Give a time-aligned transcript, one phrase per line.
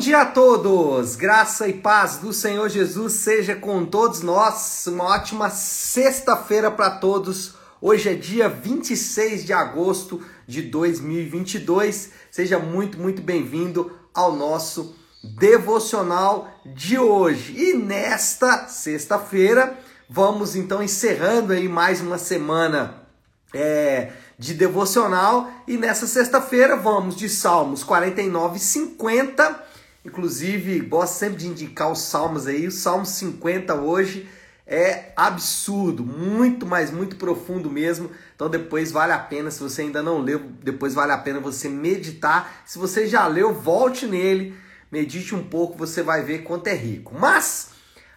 [0.00, 1.14] dia a todos!
[1.14, 4.86] Graça e paz do Senhor Jesus seja com todos nós.
[4.86, 7.52] Uma ótima sexta-feira para todos.
[7.82, 12.12] Hoje é dia 26 de agosto de 2022.
[12.30, 17.54] Seja muito, muito bem-vindo ao nosso devocional de hoje.
[17.54, 19.78] E nesta sexta-feira,
[20.08, 23.02] vamos então encerrando aí mais uma semana
[23.52, 25.50] é, de devocional.
[25.68, 29.69] E nessa sexta-feira vamos de Salmos 49 e 50.
[30.10, 32.66] Inclusive, gosto sempre de indicar os salmos aí.
[32.66, 34.28] O Salmo 50 hoje
[34.66, 38.10] é absurdo, muito, mas muito profundo mesmo.
[38.34, 41.68] Então depois vale a pena, se você ainda não leu, depois vale a pena você
[41.68, 42.62] meditar.
[42.66, 44.56] Se você já leu, volte nele,
[44.90, 47.14] medite um pouco, você vai ver quanto é rico.
[47.16, 47.68] Mas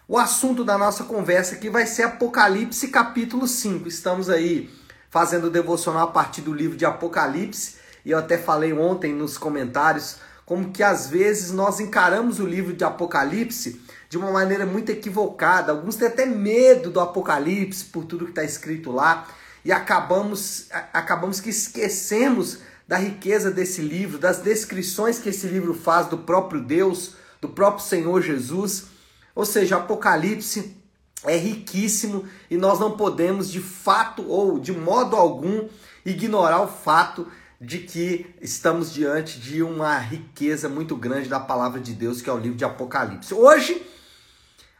[0.07, 3.87] o assunto da nossa conversa aqui vai ser Apocalipse capítulo 5.
[3.87, 4.67] Estamos aí
[5.12, 9.37] fazendo o devocional a partir do livro de Apocalipse, e eu até falei ontem nos
[9.37, 14.91] comentários como que às vezes nós encaramos o livro de Apocalipse de uma maneira muito
[14.91, 15.71] equivocada.
[15.71, 19.27] Alguns têm até medo do Apocalipse por tudo que está escrito lá
[19.63, 26.07] e acabamos acabamos que esquecemos da riqueza desse livro, das descrições que esse livro faz
[26.07, 28.85] do próprio Deus, do próprio Senhor Jesus.
[29.34, 30.77] Ou seja, Apocalipse
[31.25, 35.68] é riquíssimo e nós não podemos de fato ou de modo algum
[36.05, 37.27] ignorar o fato
[37.63, 42.33] de que estamos diante de uma riqueza muito grande da palavra de Deus, que é
[42.33, 43.33] o livro de Apocalipse.
[43.33, 43.81] Hoje,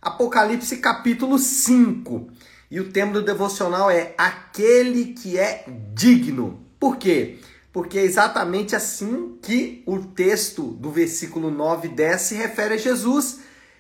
[0.02, 2.28] Apocalipse capítulo 5.
[2.70, 6.60] E o tema do devocional é aquele que é digno.
[6.78, 7.40] Por quê?
[7.72, 12.78] Porque é exatamente assim que o texto do versículo 9 e 10 se refere a
[12.78, 13.40] Jesus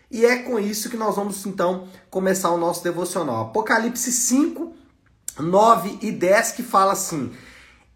[0.09, 3.47] e é com isso que nós vamos então começar o nosso devocional.
[3.47, 4.73] Apocalipse 5,
[5.39, 7.31] 9 e 10 que fala assim: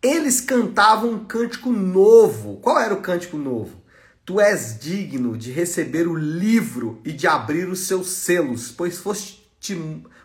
[0.08, 2.58] Eles cantavam um cântico novo.
[2.58, 3.82] Qual era o cântico novo?
[4.26, 9.42] Tu és digno de receber o livro e de abrir os seus selos, pois foste,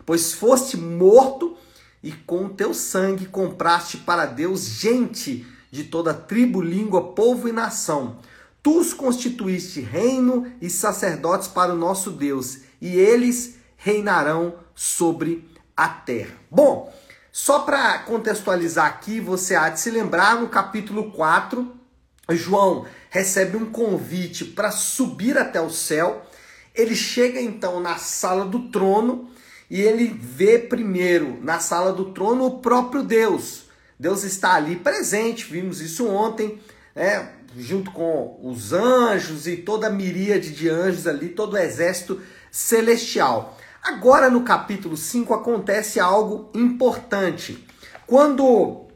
[0.05, 1.57] pois foste morto
[2.01, 7.51] e com o teu sangue compraste para Deus gente de toda tribo, língua, povo e
[7.51, 8.19] nação
[8.63, 15.45] Tu os constituíste reino e sacerdotes para o nosso Deus, e eles reinarão sobre
[15.75, 16.37] a terra.
[16.49, 16.89] Bom,
[17.35, 21.67] só para contextualizar aqui, você há de se lembrar no capítulo 4,
[22.29, 26.23] João recebe um convite para subir até o céu.
[26.75, 29.31] Ele chega então na sala do trono
[29.67, 33.63] e ele vê primeiro na sala do trono o próprio Deus.
[33.99, 36.61] Deus está ali presente, vimos isso ontem,
[36.93, 37.33] né?
[37.57, 43.57] junto com os anjos e toda a miríade de anjos ali, todo o exército celestial.
[43.83, 47.67] Agora no capítulo 5 acontece algo importante.
[48.07, 48.87] Quando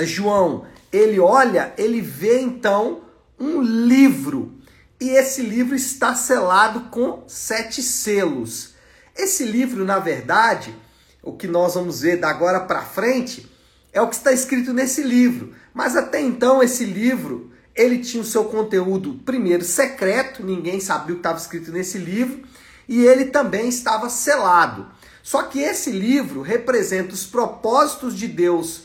[0.00, 3.02] João ele olha, ele vê então
[3.38, 4.58] um livro
[4.98, 8.74] e esse livro está selado com sete selos.
[9.14, 10.74] Esse livro, na verdade,
[11.22, 13.50] o que nós vamos ver da agora para frente
[13.92, 15.54] é o que está escrito nesse livro.
[15.74, 21.16] Mas até então esse livro ele tinha o seu conteúdo, primeiro, secreto, ninguém sabia o
[21.16, 22.42] que estava escrito nesse livro,
[22.88, 24.86] e ele também estava selado.
[25.22, 28.82] Só que esse livro representa os propósitos de Deus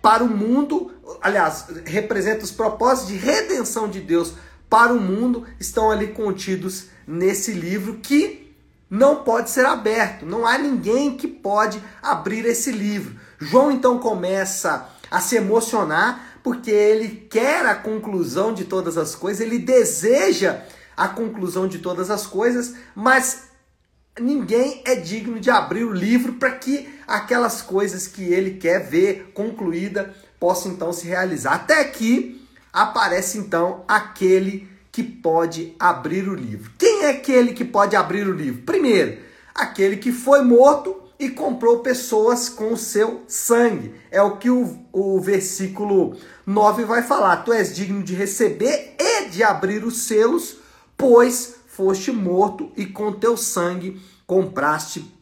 [0.00, 4.34] para o mundo, aliás, representa os propósitos de redenção de Deus
[4.68, 8.54] para o mundo, estão ali contidos nesse livro que
[8.88, 10.26] não pode ser aberto.
[10.26, 13.18] Não há ninguém que pode abrir esse livro.
[13.38, 19.40] João então começa a se emocionar porque ele quer a conclusão de todas as coisas,
[19.40, 20.60] ele deseja
[20.96, 23.48] a conclusão de todas as coisas, mas
[24.18, 29.32] ninguém é digno de abrir o livro para que aquelas coisas que ele quer ver
[29.34, 31.54] concluída possam então se realizar.
[31.54, 32.40] Até que
[32.72, 36.70] aparece então aquele que pode abrir o livro.
[36.78, 38.62] Quem é aquele que pode abrir o livro?
[38.62, 39.18] Primeiro,
[39.54, 43.94] aquele que foi morto e comprou pessoas com o seu sangue.
[44.10, 46.16] É o que o, o versículo
[46.46, 50.58] 9 vai falar: Tu és digno de receber e de abrir os selos,
[50.96, 55.12] pois foste morto e com teu sangue compraste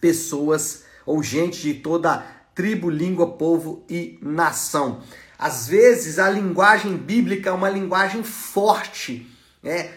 [0.00, 2.24] pessoas ou gente de toda
[2.54, 5.02] tribo, língua, povo e nação.
[5.38, 9.30] Às vezes a linguagem bíblica é uma linguagem forte,
[9.62, 9.90] né?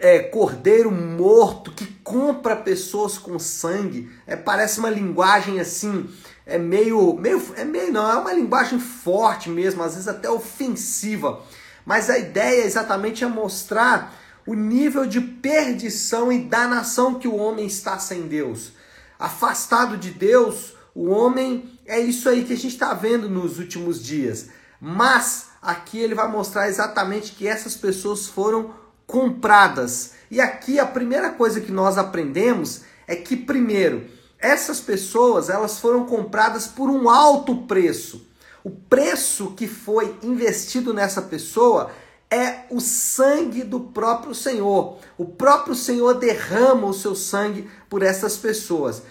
[0.00, 4.10] é, cordeiro morto que compra pessoas com sangue.
[4.26, 6.08] É, parece uma linguagem assim,
[6.46, 11.42] é meio, meio, é meio não, é uma linguagem forte mesmo, às vezes até ofensiva.
[11.84, 14.14] Mas a ideia exatamente é mostrar
[14.48, 18.72] o nível de perdição e danação que o homem está sem Deus.
[19.18, 24.02] Afastado de Deus, o homem é isso aí que a gente está vendo nos últimos
[24.02, 24.48] dias.
[24.80, 28.72] Mas aqui ele vai mostrar exatamente que essas pessoas foram
[29.06, 30.12] compradas.
[30.30, 34.06] E aqui a primeira coisa que nós aprendemos é que primeiro,
[34.38, 38.26] essas pessoas, elas foram compradas por um alto preço.
[38.64, 41.90] O preço que foi investido nessa pessoa
[42.30, 44.98] é o sangue do próprio Senhor.
[45.16, 49.02] O próprio Senhor derrama o seu sangue por essas pessoas.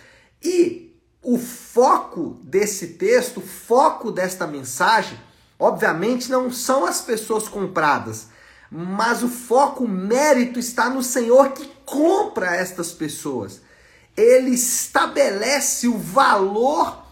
[0.43, 5.19] E o foco desse texto, o foco desta mensagem,
[5.57, 8.27] obviamente não são as pessoas compradas,
[8.71, 13.61] mas o foco, o mérito está no Senhor que compra estas pessoas.
[14.15, 17.06] Ele estabelece o valor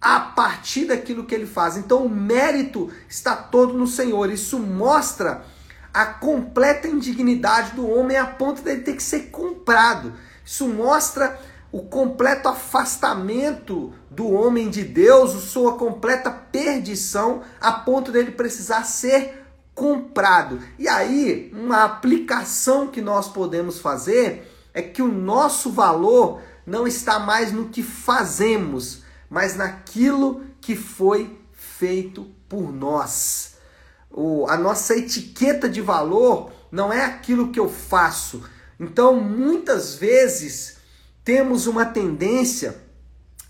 [0.00, 1.76] a partir daquilo que ele faz.
[1.76, 4.30] Então o mérito está todo no Senhor.
[4.30, 5.44] Isso mostra
[5.92, 10.12] a completa indignidade do homem a ponto dele ter que ser comprado.
[10.44, 11.38] Isso mostra
[11.70, 18.84] o completo afastamento do homem de Deus, a sua completa perdição a ponto dele precisar
[18.84, 20.60] ser comprado.
[20.78, 27.18] E aí, uma aplicação que nós podemos fazer é que o nosso valor não está
[27.18, 33.56] mais no que fazemos, mas naquilo que foi feito por nós.
[34.10, 38.42] O, a nossa etiqueta de valor não é aquilo que eu faço.
[38.80, 40.76] Então, muitas vezes,
[41.24, 42.76] temos uma tendência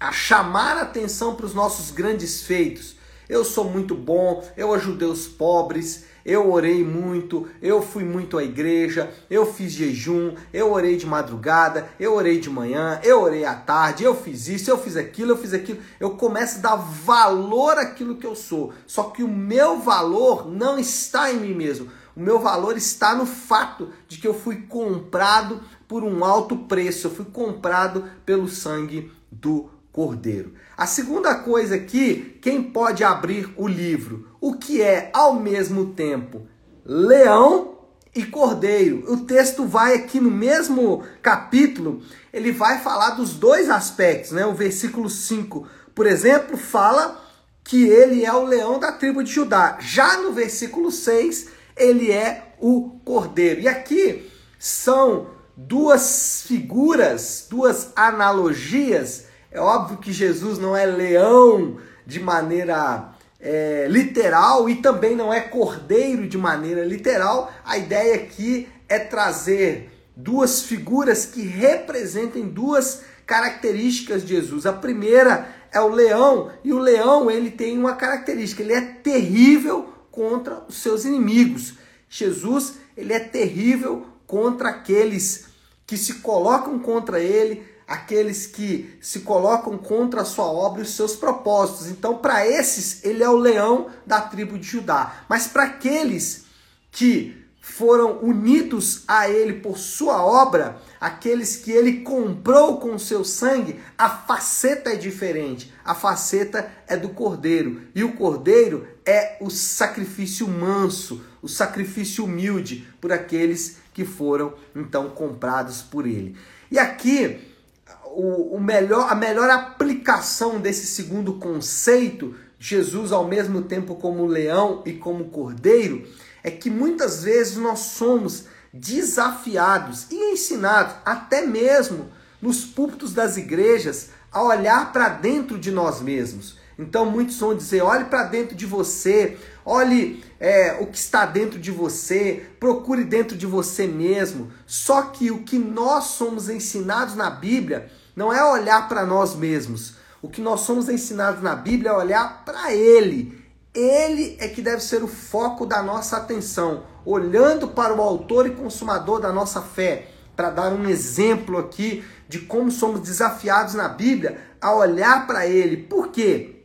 [0.00, 2.96] a chamar a atenção para os nossos grandes feitos.
[3.28, 8.44] Eu sou muito bom, eu ajudei os pobres, eu orei muito, eu fui muito à
[8.44, 13.54] igreja, eu fiz jejum, eu orei de madrugada, eu orei de manhã, eu orei à
[13.54, 15.78] tarde, eu fiz isso, eu fiz aquilo, eu fiz aquilo.
[15.98, 18.72] Eu começo a dar valor àquilo que eu sou.
[18.86, 21.90] Só que o meu valor não está em mim mesmo.
[22.14, 27.06] O meu valor está no fato de que eu fui comprado por um alto preço,
[27.06, 30.52] eu fui comprado pelo sangue do Cordeiro.
[30.76, 34.27] A segunda coisa aqui, quem pode abrir o livro?
[34.40, 36.46] O que é ao mesmo tempo
[36.84, 37.78] leão
[38.14, 39.04] e cordeiro.
[39.12, 42.02] O texto vai aqui no mesmo capítulo,
[42.32, 44.46] ele vai falar dos dois aspectos, né?
[44.46, 47.22] O versículo 5, por exemplo, fala
[47.62, 49.76] que ele é o leão da tribo de Judá.
[49.80, 53.60] Já no versículo 6, ele é o cordeiro.
[53.60, 62.20] E aqui são duas figuras, duas analogias é óbvio que Jesus não é leão de
[62.20, 67.52] maneira é, literal e também não é cordeiro de maneira literal.
[67.64, 74.66] A ideia aqui é trazer duas figuras que representem duas características de Jesus.
[74.66, 79.92] A primeira é o leão e o leão ele tem uma característica, ele é terrível
[80.10, 81.74] contra os seus inimigos.
[82.08, 85.46] Jesus ele é terrível contra aqueles
[85.86, 90.94] que se colocam contra ele, aqueles que se colocam contra a sua obra e os
[90.94, 91.88] seus propósitos.
[91.88, 95.24] Então, para esses, ele é o leão da tribo de Judá.
[95.26, 96.44] Mas para aqueles
[96.92, 103.80] que foram unidos a ele por sua obra, aqueles que ele comprou com seu sangue,
[103.96, 105.72] a faceta é diferente.
[105.82, 107.82] A faceta é do cordeiro.
[107.94, 115.08] E o cordeiro é o sacrifício manso, o sacrifício humilde por aqueles que foram então
[115.10, 116.36] comprados por ele.
[116.70, 117.56] E aqui
[118.04, 124.82] o, o melhor, a melhor aplicação desse segundo conceito, Jesus ao mesmo tempo como leão
[124.84, 126.06] e como cordeiro,
[126.42, 134.10] é que muitas vezes nós somos desafiados e ensinados, até mesmo nos púlpitos das igrejas,
[134.30, 136.57] a olhar para dentro de nós mesmos.
[136.78, 141.58] Então muitos vão dizer: olhe para dentro de você, olhe é, o que está dentro
[141.58, 144.52] de você, procure dentro de você mesmo.
[144.64, 149.96] Só que o que nós somos ensinados na Bíblia não é olhar para nós mesmos.
[150.22, 153.36] O que nós somos ensinados na Bíblia é olhar para Ele.
[153.74, 158.50] Ele é que deve ser o foco da nossa atenção, olhando para o autor e
[158.50, 164.40] consumador da nossa fé, para dar um exemplo aqui de como somos desafiados na Bíblia
[164.60, 165.76] a olhar para Ele.
[165.76, 166.57] Por quê?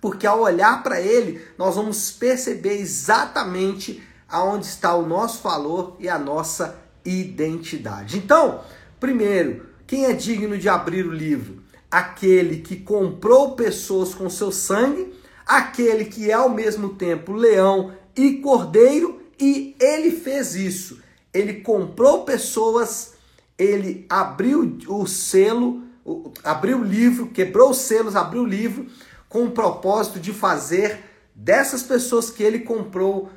[0.00, 6.08] Porque ao olhar para Ele, nós vamos perceber exatamente aonde está o nosso valor e
[6.08, 8.18] a nossa identidade.
[8.18, 8.60] Então,
[8.98, 11.62] primeiro, quem é digno de abrir o livro?
[11.90, 15.14] Aquele que comprou pessoas com seu sangue,
[15.46, 21.00] aquele que é ao mesmo tempo leão e cordeiro, e ele fez isso.
[21.32, 23.14] Ele comprou pessoas,
[23.56, 25.82] ele abriu o selo,
[26.42, 28.86] abriu o livro, quebrou os selos, abriu o livro,
[29.36, 33.28] com o propósito de fazer dessas pessoas que ele comprou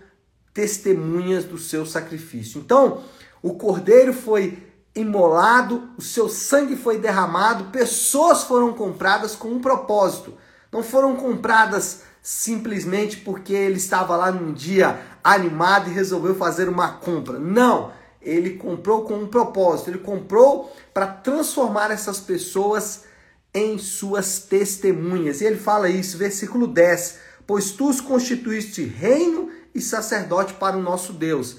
[0.53, 2.61] testemunhas do seu sacrifício.
[2.61, 3.03] Então,
[3.41, 4.63] o cordeiro foi
[4.95, 10.35] imolado, o seu sangue foi derramado, pessoas foram compradas com um propósito.
[10.71, 16.93] Não foram compradas simplesmente porque ele estava lá num dia animado e resolveu fazer uma
[16.93, 17.37] compra.
[17.37, 17.91] Não,
[18.21, 23.08] ele comprou com um propósito, ele comprou para transformar essas pessoas
[23.53, 25.41] em suas testemunhas.
[25.41, 30.81] E ele fala isso, versículo 10: Pois tu os constituíste reino e sacerdote para o
[30.81, 31.57] nosso Deus,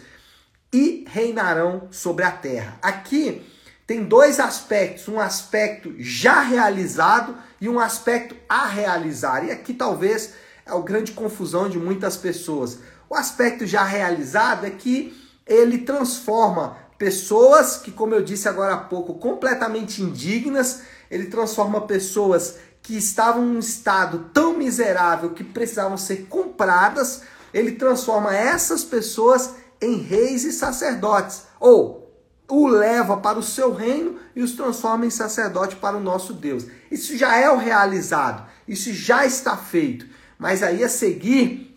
[0.72, 2.78] e reinarão sobre a terra.
[2.80, 3.42] Aqui
[3.86, 9.44] tem dois aspectos: um aspecto já realizado e um aspecto a realizar.
[9.44, 12.78] E aqui talvez é a grande confusão de muitas pessoas.
[13.08, 18.76] O aspecto já realizado é que ele transforma pessoas que, como eu disse agora há
[18.76, 25.96] pouco, completamente indignas, ele transforma pessoas que estavam em um estado tão miserável que precisavam
[25.96, 27.22] ser compradas,
[27.54, 32.14] ele transforma essas pessoas em reis e sacerdotes, ou
[32.46, 36.66] o leva para o seu reino e os transforma em sacerdote para o nosso Deus.
[36.90, 40.04] Isso já é o realizado, isso já está feito.
[40.38, 41.74] Mas aí a seguir,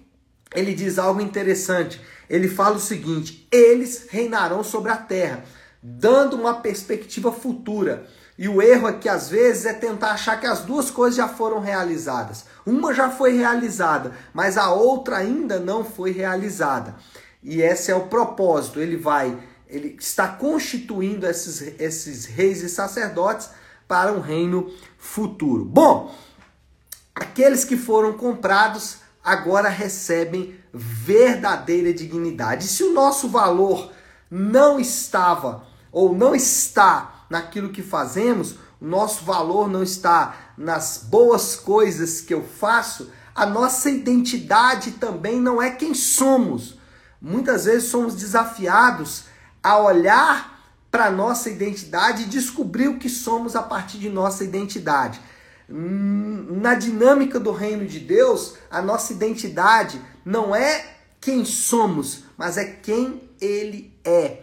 [0.54, 2.02] ele diz algo interessante.
[2.30, 5.44] Ele fala o seguinte: eles reinarão sobre a terra,
[5.82, 8.08] dando uma perspectiva futura.
[8.38, 11.60] E o erro aqui, às vezes, é tentar achar que as duas coisas já foram
[11.60, 12.46] realizadas.
[12.66, 16.96] Uma já foi realizada, mas a outra ainda não foi realizada.
[17.44, 18.80] E esse é o propósito.
[18.80, 19.38] Ele vai,
[19.68, 23.50] ele está constituindo esses, esses reis e sacerdotes
[23.88, 25.64] para um reino futuro.
[25.64, 26.16] Bom,
[27.14, 32.66] aqueles que foram comprados agora recebem verdadeira dignidade.
[32.66, 33.92] E se o nosso valor
[34.30, 41.56] não estava ou não está naquilo que fazemos, o nosso valor não está nas boas
[41.56, 46.78] coisas que eu faço, a nossa identidade também não é quem somos.
[47.22, 49.26] Muitas vezes somos desafiados
[49.64, 50.54] a olhar
[50.92, 55.20] para nossa identidade e descobrir o que somos a partir de nossa identidade.
[55.68, 60.86] Na dinâmica do reino de Deus, a nossa identidade não é
[61.20, 64.42] quem somos, mas é quem ele é.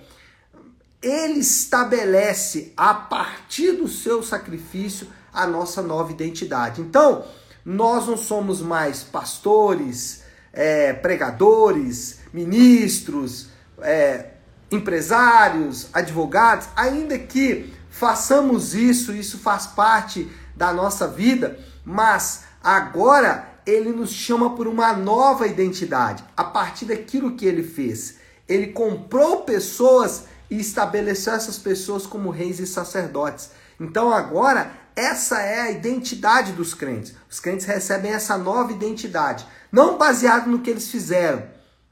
[1.03, 6.81] Ele estabelece a partir do seu sacrifício a nossa nova identidade.
[6.81, 7.25] Então,
[7.65, 10.23] nós não somos mais pastores,
[10.53, 13.49] é, pregadores, ministros,
[13.81, 14.31] é,
[14.71, 23.93] empresários, advogados, ainda que façamos isso, isso faz parte da nossa vida, mas agora ele
[23.93, 28.19] nos chama por uma nova identidade, a partir daquilo que ele fez.
[28.47, 33.53] Ele comprou pessoas e estabeleceu essas pessoas como reis e sacerdotes.
[33.81, 37.15] Então agora essa é a identidade dos crentes.
[37.31, 41.43] Os crentes recebem essa nova identidade, não baseado no que eles fizeram,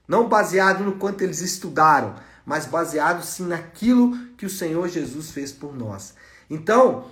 [0.06, 5.52] não baseado no quanto eles estudaram, mas baseado sim naquilo que o Senhor Jesus fez
[5.52, 6.12] por nós.
[6.50, 7.06] Então,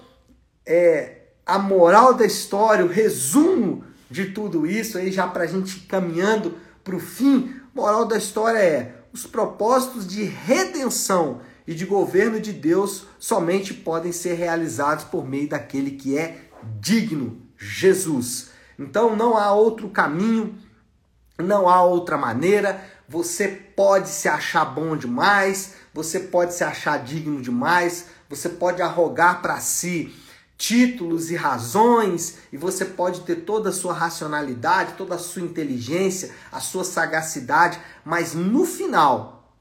[0.67, 1.16] é,
[1.47, 6.57] a moral da história, o resumo de tudo isso, aí já para a gente caminhando
[6.83, 12.53] para o fim, moral da história é os propósitos de redenção e de governo de
[12.53, 16.37] Deus somente podem ser realizados por meio daquele que é
[16.81, 18.51] digno, Jesus.
[18.79, 20.55] Então não há outro caminho,
[21.39, 22.85] não há outra maneira.
[23.09, 29.41] Você pode se achar bom demais, você pode se achar digno demais, você pode arrogar
[29.41, 30.15] para si
[30.59, 36.31] títulos e razões, e você pode ter toda a sua racionalidade, toda a sua inteligência,
[36.51, 39.53] a sua sagacidade, mas no final,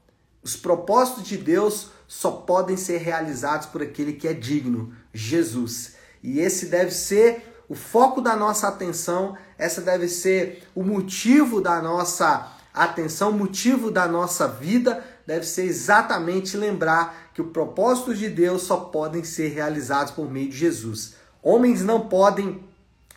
[0.42, 5.96] os propósitos de Deus só podem ser realizados por aquele que é digno, Jesus.
[6.22, 11.82] E esse deve ser o foco da nossa atenção, essa deve ser o motivo da
[11.82, 18.28] nossa atenção, o motivo da nossa vida deve ser exatamente lembrar que o propósito de
[18.28, 21.14] Deus só podem ser realizados por meio de Jesus.
[21.42, 22.64] Homens não podem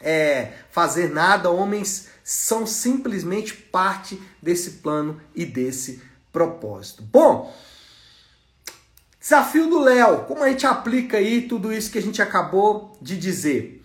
[0.01, 7.01] é, fazer nada, homens são simplesmente parte desse plano e desse propósito.
[7.01, 7.51] Bom,
[9.19, 13.17] desafio do Léo, como a gente aplica aí tudo isso que a gente acabou de
[13.17, 13.79] dizer?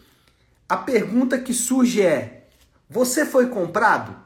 [0.69, 2.49] a pergunta que surge é:
[2.91, 4.17] você foi comprado?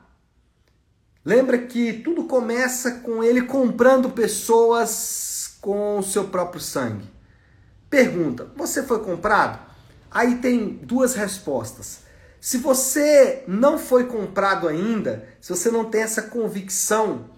[1.25, 7.11] Lembra que tudo começa com ele comprando pessoas com o seu próprio sangue.
[7.91, 9.59] Pergunta: você foi comprado?
[10.11, 12.01] Aí tem duas respostas.
[12.41, 17.31] Se você não foi comprado ainda, se você não tem essa convicção,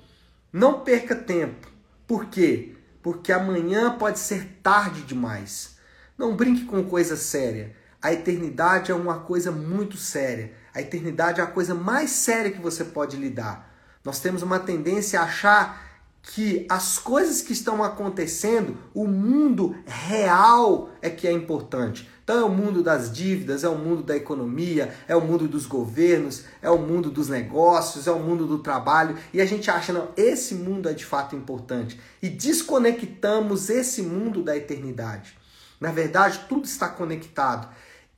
[0.52, 1.68] não perca tempo.
[2.06, 2.76] Por quê?
[3.02, 5.76] Porque amanhã pode ser tarde demais.
[6.18, 7.74] Não brinque com coisa séria.
[8.02, 10.52] A eternidade é uma coisa muito séria.
[10.74, 13.70] A eternidade é a coisa mais séria que você pode lidar.
[14.04, 15.89] Nós temos uma tendência a achar
[16.22, 22.08] que as coisas que estão acontecendo, o mundo real é que é importante.
[22.22, 25.66] Então é o mundo das dívidas, é o mundo da economia, é o mundo dos
[25.66, 29.16] governos, é o mundo dos negócios, é o mundo do trabalho.
[29.32, 31.98] E a gente acha, não, esse mundo é de fato importante.
[32.22, 35.36] E desconectamos esse mundo da eternidade.
[35.80, 37.66] Na verdade, tudo está conectado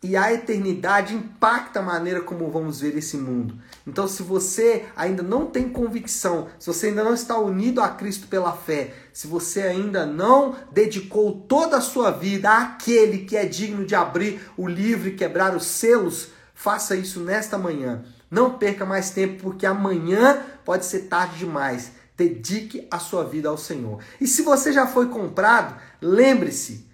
[0.03, 3.57] e a eternidade impacta a maneira como vamos ver esse mundo.
[3.87, 8.27] Então, se você ainda não tem convicção, se você ainda não está unido a Cristo
[8.27, 13.87] pela fé, se você ainda não dedicou toda a sua vida àquele que é digno
[13.87, 18.03] de abrir o livro e quebrar os selos, faça isso nesta manhã.
[18.29, 21.93] Não perca mais tempo, porque amanhã pode ser tarde demais.
[22.17, 24.01] Dedique a sua vida ao Senhor.
[24.21, 26.91] E se você já foi comprado, lembre-se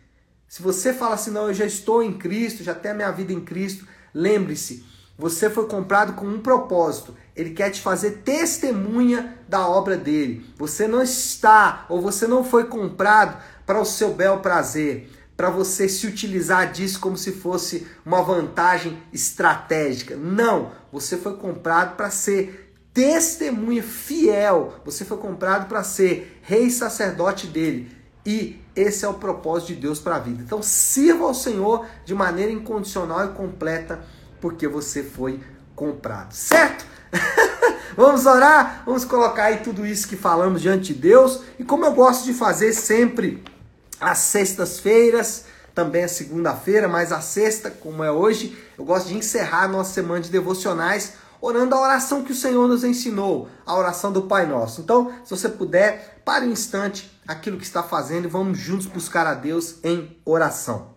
[0.48, 3.32] se você fala assim, não, eu já estou em Cristo, já tenho a minha vida
[3.32, 4.84] em Cristo, lembre-se,
[5.18, 7.14] você foi comprado com um propósito.
[7.34, 10.46] Ele quer te fazer testemunha da obra dele.
[10.56, 15.88] Você não está ou você não foi comprado para o seu bel prazer, para você
[15.88, 20.16] se utilizar disso como se fosse uma vantagem estratégica.
[20.16, 24.80] Não, você foi comprado para ser testemunha fiel.
[24.84, 27.90] Você foi comprado para ser rei sacerdote dele.
[28.24, 30.42] E esse é o propósito de Deus para a vida.
[30.42, 34.00] Então sirva ao Senhor de maneira incondicional e completa,
[34.40, 35.40] porque você foi
[35.74, 36.86] comprado, certo?
[37.96, 38.82] Vamos orar?
[38.86, 41.42] Vamos colocar aí tudo isso que falamos diante de Deus.
[41.58, 43.42] E como eu gosto de fazer sempre
[44.00, 49.64] às sextas-feiras, também a segunda-feira, mas a sexta, como é hoje, eu gosto de encerrar
[49.64, 54.12] a nossa semana de devocionais orando a oração que o Senhor nos ensinou, a oração
[54.12, 54.80] do Pai Nosso.
[54.80, 59.26] Então, se você puder, pare um instante aquilo que está fazendo e vamos juntos buscar
[59.26, 60.96] a Deus em oração.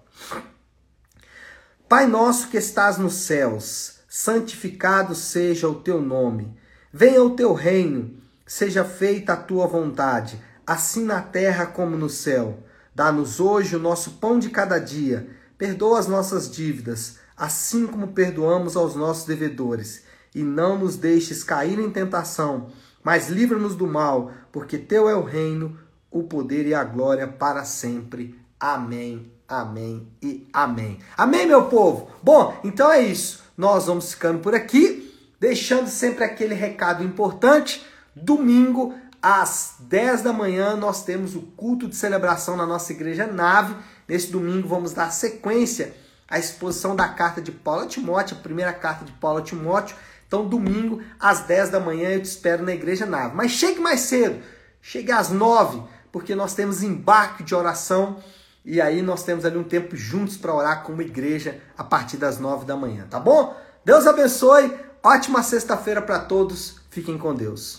[1.89, 6.57] Pai nosso que estás nos céus, santificado seja o teu nome.
[6.91, 12.63] Venha o teu reino, seja feita a tua vontade, assim na terra como no céu.
[12.95, 15.29] Dá-nos hoje o nosso pão de cada dia.
[15.57, 21.77] Perdoa as nossas dívidas, assim como perdoamos aos nossos devedores e não nos deixes cair
[21.79, 22.69] em tentação,
[23.03, 25.77] mas livra-nos do mal, porque teu é o reino,
[26.11, 28.37] o poder e a glória para sempre.
[28.59, 30.99] Amém, amém e amém.
[31.17, 32.11] Amém, meu povo?
[32.21, 33.41] Bom, então é isso.
[33.57, 37.85] Nós vamos ficando por aqui, deixando sempre aquele recado importante.
[38.15, 43.75] Domingo, às 10 da manhã, nós temos o culto de celebração na nossa igreja Nave.
[44.07, 45.93] Nesse domingo, vamos dar sequência
[46.27, 49.95] à exposição da carta de Paulo a Timóteo, a primeira carta de Paulo a Timóteo.
[50.27, 53.35] Então, domingo, às 10 da manhã, eu te espero na Igreja Nave.
[53.35, 54.41] Mas chegue mais cedo,
[54.81, 58.17] chegue às 9, porque nós temos embarque de oração
[58.63, 62.39] e aí nós temos ali um tempo juntos para orar como igreja a partir das
[62.39, 63.55] 9 da manhã, tá bom?
[63.83, 67.69] Deus abençoe, ótima sexta-feira para todos, fiquem com Deus.